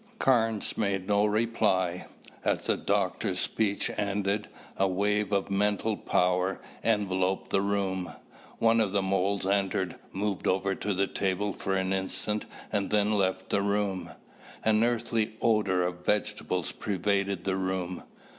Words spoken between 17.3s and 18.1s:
the room.